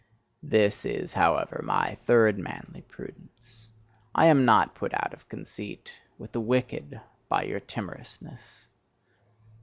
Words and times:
This 0.41 0.83
is, 0.83 1.13
however, 1.13 1.61
my 1.63 1.93
third 2.07 2.39
manly 2.39 2.81
prudence: 2.81 3.69
I 4.15 4.25
am 4.25 4.45
not 4.45 4.73
put 4.73 4.95
out 4.95 5.13
of 5.13 5.29
conceit 5.29 5.95
with 6.17 6.31
the 6.31 6.41
WICKED 6.41 6.95
by 7.29 7.43
your 7.43 7.59
timorousness. 7.59 8.65